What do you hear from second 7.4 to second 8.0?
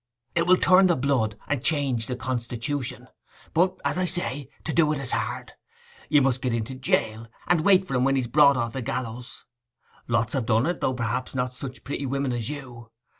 and wait for